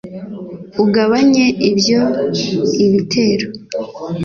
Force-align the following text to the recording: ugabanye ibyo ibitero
ugabanye 0.83 1.45
ibyo 1.69 1.99
ibitero 2.85 3.47